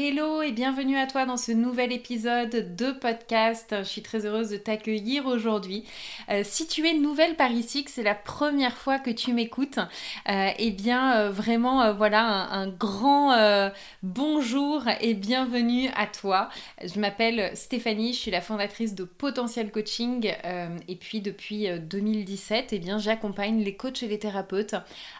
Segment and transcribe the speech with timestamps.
[0.00, 3.74] Hello et bienvenue à toi dans ce nouvel épisode de podcast.
[3.80, 5.82] Je suis très heureuse de t'accueillir aujourd'hui.
[6.28, 9.78] Euh, si tu es nouvelle par ici, que c'est la première fois que tu m'écoutes,
[10.28, 13.72] euh, eh bien euh, vraiment voilà un, grand
[14.04, 16.48] bonjour et bienvenue à toi.
[16.80, 20.32] Je m'appelle Stéphanie, je suis la fondatrice de Potentiel Coaching
[20.86, 24.76] et puis depuis 2017, eh bien j'accompagne les coachs et les thérapeutes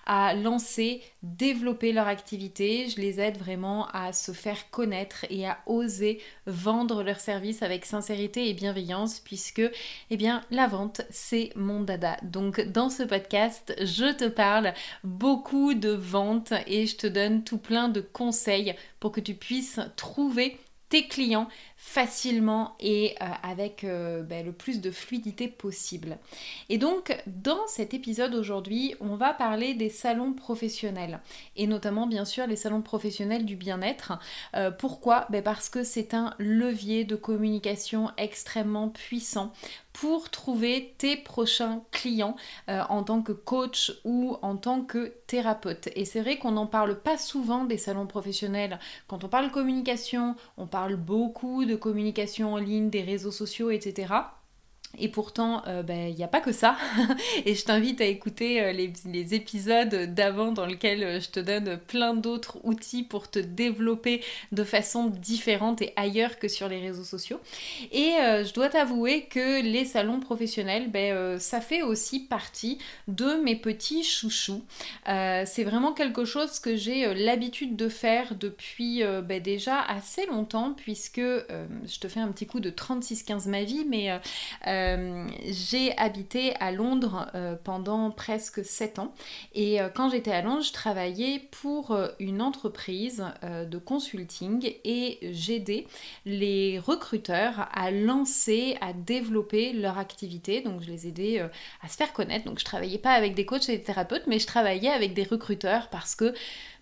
[0.06, 2.86] à lancer, développer leur activité.
[2.88, 7.84] Je les aide vraiment à se faire connaître et à oser vendre leurs services avec
[7.84, 9.62] sincérité et bienveillance puisque
[10.10, 12.16] eh bien la vente c'est mon dada.
[12.22, 14.72] Donc dans ce podcast, je te parle
[15.04, 19.80] beaucoup de vente et je te donne tout plein de conseils pour que tu puisses
[19.96, 20.58] trouver
[20.88, 21.48] tes clients
[21.80, 26.18] facilement et euh, avec euh, ben, le plus de fluidité possible.
[26.68, 31.20] Et donc dans cet épisode aujourd'hui, on va parler des salons professionnels
[31.54, 34.18] et notamment bien sûr les salons professionnels du bien-être.
[34.56, 35.28] Euh, pourquoi?
[35.30, 39.52] Ben, Parce que c'est un levier de communication extrêmement puissant
[39.92, 42.36] pour trouver tes prochains clients
[42.68, 45.88] en tant que coach ou en tant que thérapeute.
[45.96, 48.78] Et c'est vrai qu'on n'en parle pas souvent des salons professionnels.
[49.08, 54.12] Quand on parle communication, on parle beaucoup de communication en ligne, des réseaux sociaux, etc.
[54.96, 56.76] Et pourtant, il euh, n'y ben, a pas que ça.
[57.44, 61.78] et je t'invite à écouter euh, les, épisodes d'avant dans lesquels euh, je te donne
[61.86, 64.22] plein d'autres outils pour te développer
[64.52, 67.38] de façon différente et ailleurs que sur les réseaux sociaux.
[67.92, 73.56] Et je dois t'avouer que les salons professionnels, ben, ça fait aussi partie de mes
[73.56, 74.62] petits chouchous.
[75.06, 81.18] C'est vraiment quelque chose que j'ai l'habitude de faire depuis ben, déjà assez longtemps, puisque
[81.20, 84.10] je te fais un petit coup de 36-15 ma vie, mais
[84.78, 89.14] euh, j'ai habité à Londres euh, pendant presque 7 ans
[89.54, 95.86] et euh, quand j'étais à Londres, je travaillais pour une entreprise de consulting et j'aidais
[96.24, 100.60] les recruteurs à lancer, à développer leur activité.
[100.60, 101.40] Donc je les aidais
[101.82, 102.44] à se faire connaître.
[102.44, 105.24] Donc je travaillais pas avec des coachs et des thérapeutes, mais je travaillais avec des
[105.24, 106.34] recruteurs parce que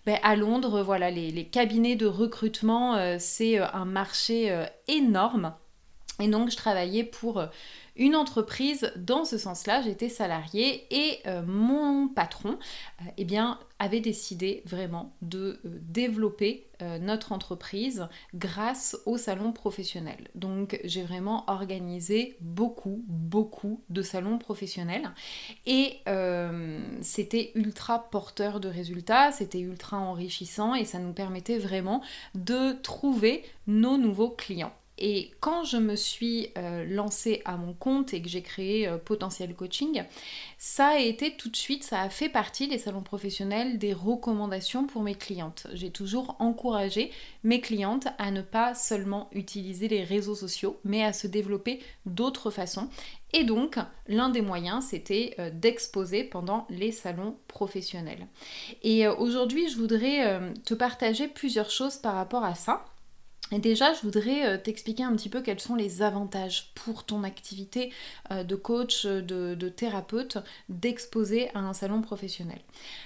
[0.05, 5.53] ben, à Londres, voilà, les, les cabinets de recrutement, c'est un marché énorme.
[6.19, 7.41] Et donc je travaillais pour
[7.97, 12.59] une entreprise dans ce sens-là, j'étais salariée et euh, mon patron
[13.01, 16.63] euh, eh bien, avait décidé vraiment de euh, développer
[17.01, 20.27] notre entreprise grâce au salon professionnel.
[20.35, 25.09] Donc j'ai vraiment organisé beaucoup, beaucoup de salons professionnels
[25.65, 26.01] et
[27.01, 32.03] c'était ultra porteur de résultats, c'était ultra enrichissant et ça nous permettait vraiment
[32.35, 34.73] de trouver nos nouveaux clients.
[34.97, 38.97] Et quand je me suis euh, lancée à mon compte et que j'ai créé euh,
[38.97, 40.03] Potentiel Coaching,
[40.57, 44.87] ça a été tout de suite, ça a fait partie des salons professionnels des recommandations
[44.87, 45.67] pour mes clientes.
[45.73, 47.11] J'ai toujours encouragé
[47.43, 52.49] mes clientes à ne pas seulement utiliser les réseaux sociaux, mais à se développer d'autres
[52.49, 52.89] façons.
[53.33, 53.77] Et donc,
[54.07, 58.27] l'un des moyens, c'était euh, d'exposer pendant les salons professionnels.
[58.81, 62.85] Et aujourd'hui, je voudrais te partager plusieurs choses par rapport à ça.
[63.51, 67.23] Et déjà, je voudrais euh, t'expliquer un petit peu quels sont les avantages pour ton
[67.23, 67.93] activité
[68.31, 70.37] euh, de coach, de, thérapeute,
[70.69, 72.59] d'exposer à un salon professionnel.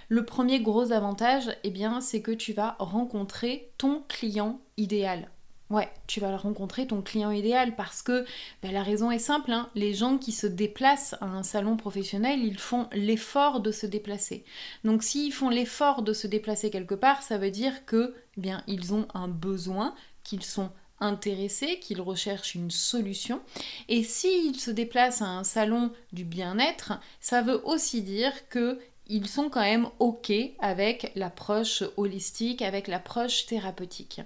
[0.10, 5.30] Le premier gros avantage, eh bien, c'est que tu vas rencontrer ton client idéal.
[5.72, 8.26] Ouais, tu vas rencontrer ton client idéal parce que
[8.62, 9.70] ben, la raison est simple, hein.
[9.74, 14.44] les gens qui se déplacent à un salon professionnel, ils font l'effort de se déplacer.
[14.84, 18.64] Donc s'ils font l'effort de se déplacer quelque part, ça veut dire que eh bien
[18.68, 19.96] ils ont un besoin,
[20.32, 20.70] qu'ils sont
[21.02, 23.42] intéressés, qu'ils recherchent une solution.
[23.90, 29.28] Et s'ils se déplacent à un salon du bien-être, ça veut aussi dire que ils
[29.28, 34.22] sont quand même OK avec l'approche holistique, avec l'approche thérapeutique.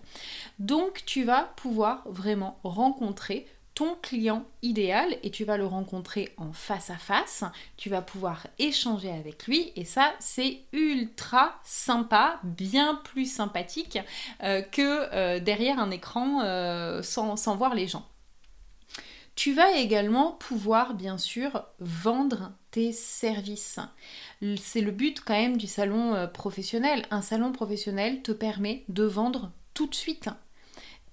[0.60, 6.54] Donc tu vas pouvoir vraiment rencontrer ton client idéal et tu vas le rencontrer en
[6.54, 7.44] face à face.
[7.76, 14.00] Tu vas pouvoir échanger avec lui et ça, c'est ultra sympa, bien plus sympathique
[14.44, 18.08] euh, que euh, derrière un écran euh, sans, sans voir les gens.
[19.36, 23.80] Tu vas également pouvoir bien sûr vendre tes services.
[24.58, 27.06] C'est le but quand même du salon professionnel.
[27.12, 30.30] Un salon professionnel te permet de vendre tout de suite.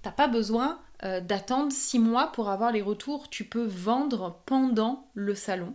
[0.03, 3.29] T'as pas besoin euh, d'attendre six mois pour avoir les retours.
[3.29, 5.75] Tu peux vendre pendant le salon.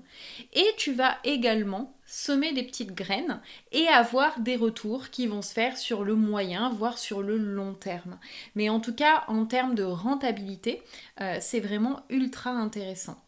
[0.53, 3.41] Et tu vas également semer des petites graines
[3.73, 7.73] et avoir des retours qui vont se faire sur le moyen, voire sur le long
[7.73, 8.17] terme.
[8.55, 10.81] Mais en tout cas, en termes de rentabilité,
[11.21, 13.21] euh, c'est vraiment ultra intéressant.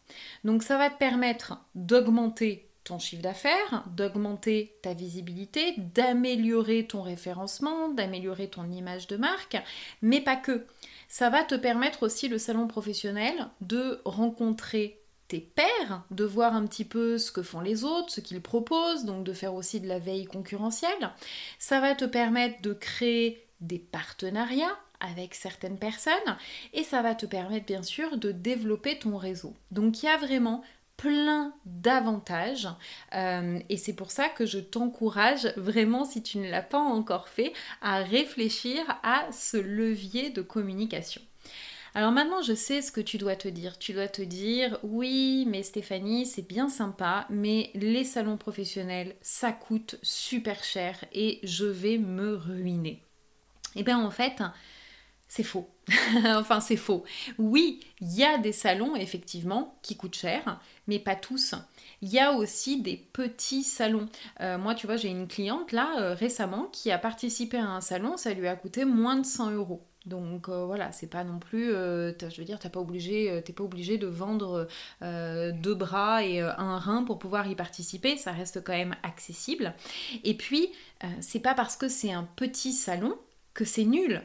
[0.44, 7.90] Donc ça va te permettre d'augmenter ton chiffre d'affaires, d'augmenter ta visibilité, d'améliorer ton référencement,
[7.90, 9.58] d'améliorer ton image de marque,
[10.02, 10.66] mais pas que.
[11.10, 16.64] Ça va te permettre aussi le salon professionnel de rencontrer tes pairs, de voir un
[16.66, 19.88] petit peu ce que font les autres, ce qu'ils proposent, donc de faire aussi de
[19.88, 21.10] la veille concurrentielle.
[21.58, 26.36] Ça va te permettre de créer des partenariats avec certaines personnes
[26.74, 29.54] et ça va te permettre bien sûr de développer ton réseau.
[29.72, 30.62] Donc il y a vraiment
[31.00, 32.68] plein d'avantages
[33.14, 37.28] euh, et c'est pour ça que je t'encourage vraiment si tu ne l'as pas encore
[37.28, 41.22] fait à réfléchir à ce levier de communication.
[41.94, 43.78] Alors maintenant, je sais ce que tu dois te dire.
[43.78, 49.52] Tu dois te dire, oui, mais Stéphanie, c'est bien sympa, mais les salons professionnels, ça
[49.52, 53.02] coûte super cher et je vais me ruiner.
[53.74, 54.42] Eh bien, en fait,
[55.30, 55.70] c'est faux.
[56.26, 57.04] enfin, c'est faux.
[57.38, 61.54] Oui, il y a des salons, effectivement, qui coûtent cher, mais pas tous.
[62.02, 64.08] Il y a aussi des petits salons.
[64.40, 67.80] Euh, moi, tu vois, j'ai une cliente là euh, récemment qui a participé à un
[67.80, 69.86] salon, ça lui a coûté moins de 100 euros.
[70.04, 73.98] Donc euh, voilà, c'est pas non plus, je veux dire, t'es pas obligé, pas obligé
[73.98, 74.66] de vendre
[75.00, 78.16] deux bras et un rein pour pouvoir y participer.
[78.16, 79.74] Ça reste quand même accessible.
[80.24, 80.72] Et puis,
[81.20, 83.16] c'est pas parce que c'est un petit salon
[83.54, 84.22] que c'est nul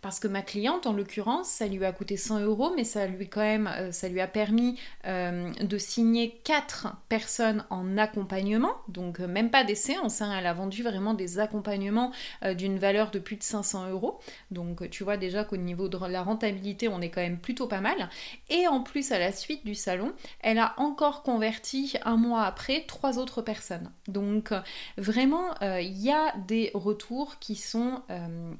[0.00, 3.28] parce que ma cliente, en l'occurrence, ça lui a coûté 100 euros, mais ça lui
[3.28, 9.20] quand même, euh, ça lui a permis euh, de signer 4 personnes en accompagnement, donc
[9.20, 10.34] euh, même pas des séances, hein.
[10.36, 12.12] elle a vendu vraiment des accompagnements
[12.56, 14.18] d'une valeur de plus de 500 euros,
[14.50, 17.80] donc tu vois déjà qu'au niveau de la rentabilité, on est quand même plutôt pas
[17.80, 18.08] mal,
[18.50, 22.84] et en plus à la suite du salon, elle a encore converti un mois après
[22.86, 24.52] trois autres personnes, donc
[24.96, 28.02] vraiment, il y a des retours qui sont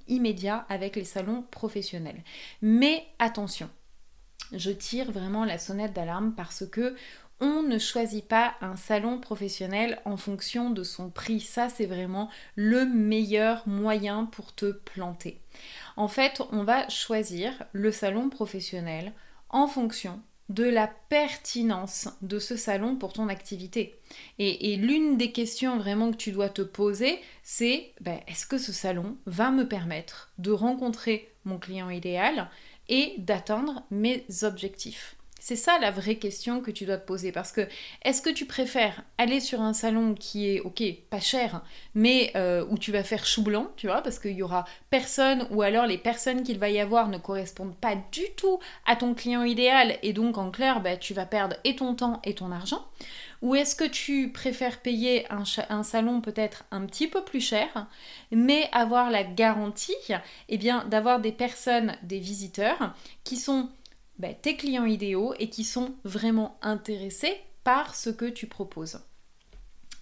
[0.08, 0.66] immédiats
[0.96, 2.22] les salons professionnels.
[2.62, 3.70] Mais attention,
[4.52, 6.94] je tire vraiment la sonnette d'alarme parce que
[7.40, 11.40] on ne choisit pas un salon professionnel en fonction de son prix.
[11.40, 15.42] Ça, c'est vraiment le meilleur moyen pour te planter.
[15.96, 19.12] En fait, on va choisir le salon professionnel
[19.50, 23.98] en fonction de la pertinence de ce salon pour ton activité.
[24.38, 28.72] Et, l'une des questions vraiment que tu dois te poser, c'est ben, est-ce que ce
[28.72, 32.50] salon va me permettre de rencontrer mon client idéal
[32.88, 35.16] et d'atteindre mes objectifs?
[35.44, 37.30] C'est ça la vraie question que tu dois te poser.
[37.30, 37.68] Parce que
[38.02, 41.60] est-ce que tu préfères aller sur un salon qui est, ok, pas cher,
[41.94, 45.46] mais euh, où tu vas faire chou blanc, tu vois, parce qu'il y aura personne,
[45.50, 49.12] ou alors les personnes qu'il va y avoir ne correspondent pas du tout à ton
[49.12, 52.50] client idéal, et donc en clair, bah, tu vas perdre et ton temps et ton
[52.50, 52.82] argent?
[53.42, 57.86] Ou est-ce que tu préfères payer un, un salon peut-être un petit peu plus cher,
[58.30, 59.92] mais avoir la garantie
[60.48, 63.68] eh bien, d'avoir des personnes, des visiteurs, qui sont
[64.18, 69.00] ben, tes clients idéaux et qui sont vraiment intéressés par ce que tu proposes.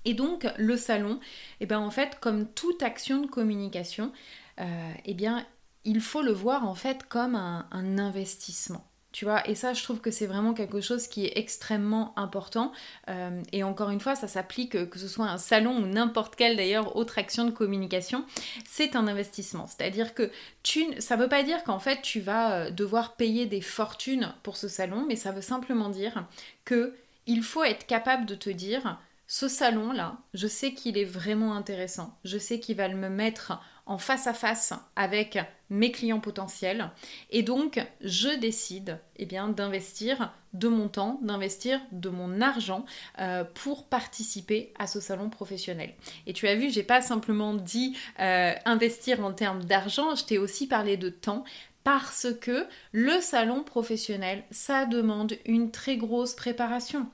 [0.04, 1.20] Et donc le salon,
[1.60, 4.12] eh ben, en fait, comme toute action de communication,
[4.60, 5.46] euh, eh bien,
[5.84, 8.91] il faut le voir en fait comme un investissement.
[9.12, 12.72] Tu vois, et ça, je trouve que c'est vraiment quelque chose qui est extrêmement important.
[13.08, 16.34] Euh, et encore une fois, ça s'applique euh, que ce soit un salon ou n'importe
[16.34, 18.24] quelle d'ailleurs autre action de communication,
[18.66, 19.66] c'est un investissement.
[19.66, 20.30] C'est-à-dire que
[20.62, 24.32] tu, ça ne veut pas dire qu'en fait tu vas euh, devoir payer des fortunes
[24.42, 26.24] pour ce salon, mais ça veut simplement dire
[26.64, 26.94] que
[27.26, 32.18] il faut être capable de te dire, ce salon-là, je sais qu'il est vraiment intéressant.
[32.24, 35.38] Je sais qu'il va me mettre en face à face avec
[35.70, 36.90] mes clients potentiels
[37.30, 42.84] et donc je décide eh bien d'investir de mon temps, d'investir de mon argent
[43.18, 45.94] euh, pour participer à ce salon professionnel.
[46.26, 50.38] Et tu as vu, j'ai pas simplement dit euh, investir en termes d'argent, je t'ai
[50.38, 51.44] aussi parlé de temps
[51.84, 57.06] parce que le salon professionnel, ça demande une très grosse préparation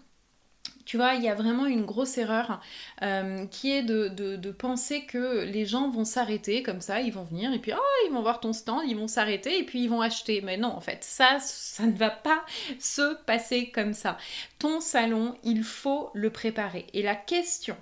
[0.89, 2.63] Tu vois, il y a vraiment une grosse erreur
[3.03, 7.53] euh, qui est de, penser que les gens vont s'arrêter comme ça, ils vont venir
[7.53, 10.01] et puis oh, ils vont voir ton stand, ils vont s'arrêter et puis ils vont
[10.01, 10.41] acheter.
[10.41, 12.43] Mais non, en fait, ça, ça ne va pas
[12.81, 14.17] se passer comme ça.
[14.59, 16.87] Ton salon, il faut le préparer.
[16.95, 17.77] Et la question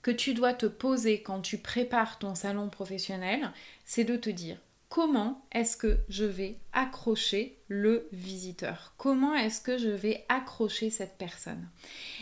[0.00, 3.52] que tu dois te poser quand tu prépares ton salon professionnel,
[3.84, 4.56] c'est de te dire
[4.88, 8.94] comment est-ce que je vais accrocher le visiteur?
[8.96, 11.68] Comment est-ce que je vais accrocher cette personne?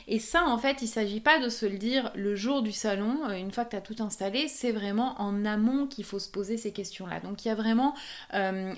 [0.08, 2.72] Et ça, en fait, il ne s'agit pas de se le dire le jour du
[2.72, 6.18] salon, euh, une fois que tu as tout installé, c'est vraiment en amont qu'il faut
[6.18, 7.20] se poser ces questions-là.
[7.20, 7.94] Donc il y a vraiment
[8.34, 8.74] euh,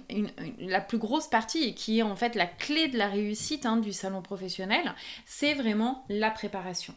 [0.59, 3.93] la plus grosse partie, qui est en fait la clé de la réussite hein, du
[3.93, 6.95] salon professionnel, c'est vraiment la préparation.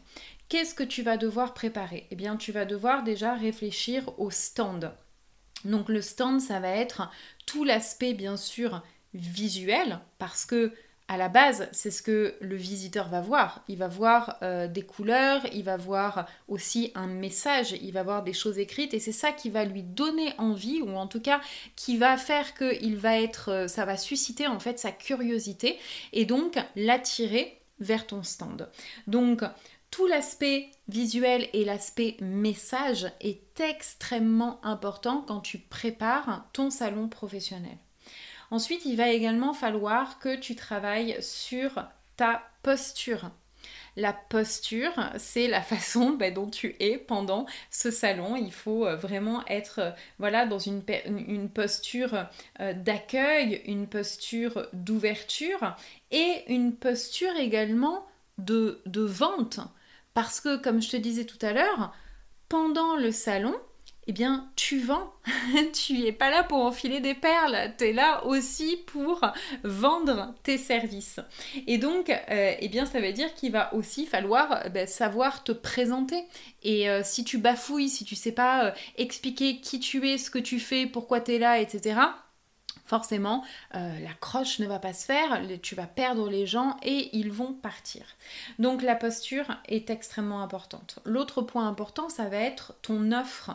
[0.48, 2.06] Qu'est-ce que tu vas devoir préparer?
[2.10, 4.92] Eh bien, tu vas devoir déjà réfléchir au stand.
[5.64, 7.10] Donc le stand, ça va être
[7.46, 8.82] tout l'aspect bien sûr
[9.14, 10.72] visuel parce que
[11.08, 13.64] à la base, c'est ce que le visiteur va voir.
[13.68, 18.22] Il va voir euh, des couleurs, il va voir aussi un message, il va voir
[18.22, 21.42] des choses écrites et c'est ça qui va lui donner envie ou en tout cas
[21.76, 25.78] qui va faire que il va être, euh, ça va susciter en fait sa curiosité
[26.14, 28.70] et donc l'attirer vers ton stand.
[29.06, 29.42] Donc
[29.92, 37.76] tout l'aspect visuel et l'aspect message est extrêmement important quand tu prépares ton salon professionnel.
[38.50, 41.84] Ensuite, il va également falloir que tu travailles sur
[42.16, 43.30] ta posture.
[43.96, 48.34] La posture, c'est la façon bah, dont tu es pendant ce salon.
[48.34, 50.82] Il faut euh, vraiment être euh, voilà, dans une,
[51.50, 52.26] posture
[52.60, 55.76] euh, d'accueil, une posture d'ouverture
[56.10, 58.06] et une posture également
[58.38, 59.60] de vente.
[60.14, 61.92] Parce que, comme je te disais tout à l'heure,
[62.48, 63.54] pendant le salon,
[64.08, 65.12] eh bien, tu vends.
[65.72, 67.72] tu n'es pas là pour enfiler des perles.
[67.78, 69.20] Tu es là aussi pour
[69.62, 71.20] vendre tes services.
[71.68, 75.52] Et donc, euh, eh bien, ça veut dire qu'il va aussi falloir ben, savoir te
[75.52, 76.24] présenter.
[76.64, 80.30] Et euh, si tu bafouilles, si tu sais pas euh, expliquer qui tu es, ce
[80.30, 82.00] que tu fais, pourquoi tu es là, etc.,
[82.92, 83.42] forcément,
[83.74, 87.32] euh, la croche ne va pas se faire, tu vas perdre les gens et ils
[87.32, 88.04] vont partir.
[88.58, 90.98] Donc la posture est extrêmement importante.
[91.06, 93.52] L'autre point important, ça va être ton offre.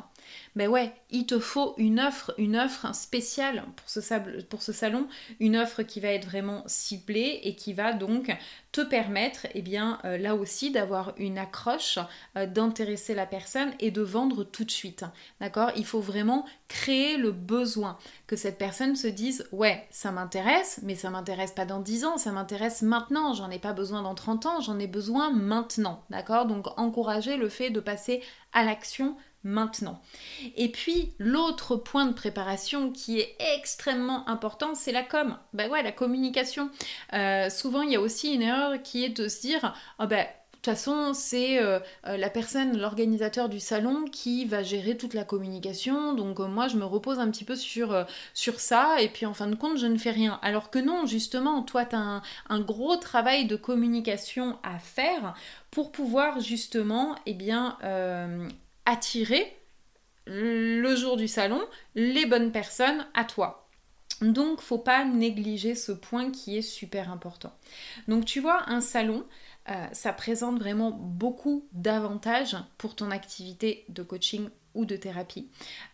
[0.55, 5.07] Ben ouais, il te faut une offre, une offre spéciale pour ce, pour ce salon,
[5.39, 8.35] une offre qui va être vraiment ciblée et qui va donc
[8.71, 11.97] te permettre, et eh bien euh, là aussi, d'avoir une accroche,
[12.37, 15.03] euh, d'intéresser la personne et de vendre tout de suite.
[15.41, 15.71] D'accord?
[15.75, 20.95] Il faut vraiment créer le besoin, que cette personne se dise ouais, ça m'intéresse, mais
[20.95, 24.45] ça m'intéresse pas dans 10 ans, ça m'intéresse maintenant, j'en ai pas besoin dans 30
[24.45, 26.03] ans, j'en ai besoin maintenant.
[26.09, 26.45] D'accord?
[26.45, 28.21] Donc encourager le fait de passer
[28.53, 29.15] à l'action
[29.47, 30.01] maintenant.
[30.57, 35.37] Et puis l'autre point de préparation qui est extrêmement important, c'est la com.
[35.53, 36.69] Ben ouais, la communication.
[37.13, 40.25] Euh, souvent il y a aussi une erreur qui est de se dire, oh ben
[40.25, 45.13] de toute façon, c'est euh, euh, la personne, l'organisateur du salon qui va gérer toute
[45.13, 46.13] la communication.
[46.13, 49.47] Donc moi, je me repose un petit peu sur, sur ça et puis en fin
[49.47, 50.39] de compte, je ne fais rien.
[50.41, 55.35] Alors que non, justement, toi, tu as un, gros travail de communication à faire
[55.71, 57.77] pour pouvoir justement, eh bien,
[58.87, 59.55] attirer
[60.25, 61.61] le jour du salon
[61.93, 63.67] les bonnes personnes à toi.
[64.21, 67.53] Donc, faut pas négliger ce point qui est super important.
[68.07, 69.23] Donc, tu vois, un salon,
[69.69, 75.49] euh, ça présente vraiment beaucoup d'avantages pour ton activité de coaching ou de thérapie.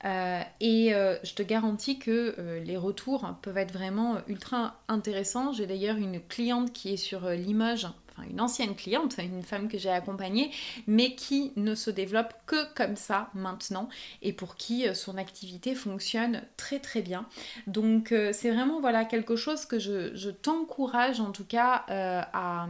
[0.06, 5.52] Euh, et euh, je te garantis que les retours peuvent être vraiment ultra intéressants.
[5.52, 7.88] J'ai d'ailleurs une cliente qui est sur Limoges
[8.30, 10.52] une ancienne cliente, une femme que j'ai accompagnée,
[10.88, 13.90] mais qui ne se développe que comme ça maintenant
[14.22, 17.26] et pour qui euh, son activité fonctionne très très bien.
[17.68, 22.68] Donc euh, c'est vraiment voilà quelque chose que je, t'encourage en tout cas euh, à,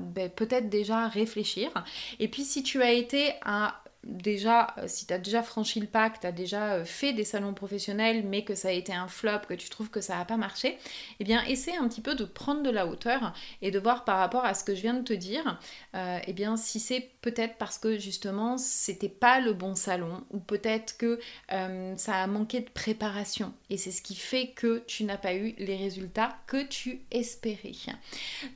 [0.00, 1.70] ben, peut-être déjà réfléchir.
[2.18, 5.86] Et puis si tu as été à déjà, euh, si tu as déjà franchi le
[5.86, 8.92] pas, que tu as déjà euh, fait des salons professionnels, mais que ça a été
[8.92, 10.78] un flop, que tu trouves que ça n'a pas marché,
[11.20, 14.18] eh bien, essaie un petit peu de prendre de la hauteur et de voir par
[14.18, 15.60] rapport à ce que je viens de te dire,
[15.94, 20.38] euh, eh bien, si c'est peut-être parce que justement, c'était pas le bon salon, ou
[20.38, 25.18] peut-être que ça a manqué de préparation, et c'est ce qui fait que tu n'as
[25.18, 27.72] pas eu les résultats que tu espérais.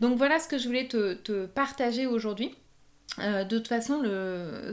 [0.01, 2.55] Donc voilà ce que je voulais te partager aujourd'hui.
[3.19, 4.73] Euh, de toute façon, le,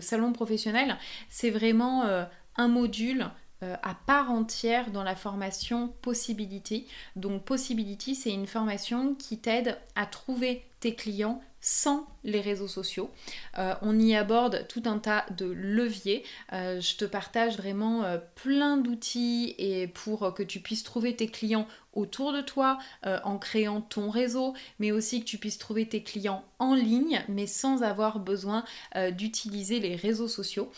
[0.00, 0.96] salon professionnel,
[1.28, 2.24] c'est vraiment euh,
[2.56, 3.30] un module
[3.62, 6.86] euh, à part entière dans la formation Possibility.
[7.16, 13.10] Donc Possibility, c'est une formation qui t'aide à trouver tes clients sans les réseaux sociaux.
[13.58, 16.22] Euh, on y aborde tout un tas de leviers.
[16.52, 21.26] Euh, je te partage vraiment euh, plein d'outils et pour que tu puisses trouver tes
[21.26, 22.76] clients autour de toi
[23.24, 27.46] en créant ton réseau, mais aussi que tu puisses trouver tes clients en ligne, mais
[27.46, 28.64] sans avoir besoin
[29.12, 30.70] d'utiliser les réseaux sociaux.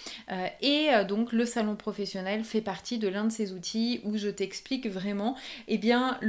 [0.61, 4.87] et donc le salon professionnel fait partie de l'un de ces outils où je t'explique
[4.87, 5.37] vraiment
[5.67, 6.21] eh bien,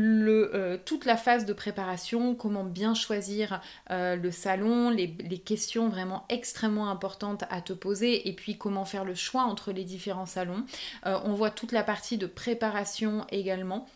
[0.85, 3.58] toute la phase de préparation, comment bien choisir
[3.89, 9.15] le salon, les questions vraiment extrêmement importantes à te poser et puis comment faire le
[9.15, 10.65] choix entre les différents salons.
[11.05, 13.87] Euh, on voit toute la partie de préparation également.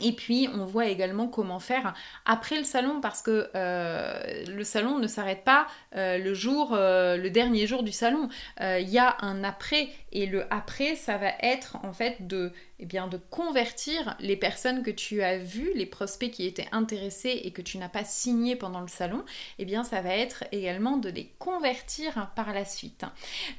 [0.00, 1.94] Et puis on voit également comment faire
[2.24, 7.28] après le salon parce que euh, le salon ne s'arrête pas euh, le jour, le
[7.28, 8.28] dernier jour du salon.
[8.60, 12.86] Il y a un après et le après ça va être en fait de eh
[12.86, 17.52] bien, de convertir les personnes que tu as vues, les prospects qui étaient intéressés et
[17.52, 19.24] que tu n'as pas signé pendant le salon,
[19.58, 23.04] eh bien ça va être également de les convertir par la suite.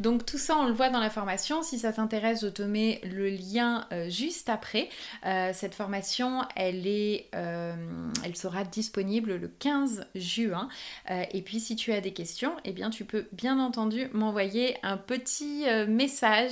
[0.01, 1.63] Donc tout ça on le voit dans la formation.
[1.63, 4.89] Si ça t'intéresse, je te mets le lien euh, juste après.
[5.25, 7.74] Euh, cette formation, elle euh,
[8.24, 10.67] elle sera disponible le 15 juin.
[11.09, 14.97] et puis si tu as des questions, eh bien tu peux bien entendu m'envoyer un
[14.97, 16.44] petit message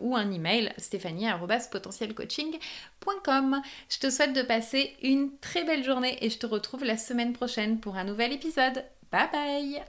[0.00, 1.26] ou un email Stéphanie
[1.70, 3.62] potentielcoaching.com.
[3.88, 7.32] Je te souhaite de passer une très belle journée et je te retrouve la semaine
[7.32, 8.84] prochaine pour un nouvel épisode.
[9.10, 9.84] Bye bye